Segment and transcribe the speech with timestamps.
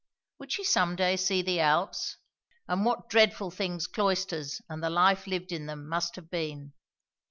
[0.39, 2.17] Would she some day see the Alps?
[2.67, 6.73] and what dreadful things cloisters and the life lived in them must have been!